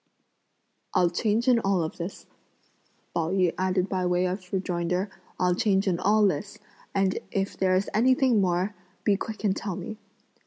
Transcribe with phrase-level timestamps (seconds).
[0.95, 2.25] "I'll change in all this,"
[3.13, 6.57] Pao yü added by way of rejoinder; "I'll change in all this;
[6.95, 9.99] and if there's anything more be quick and tell me."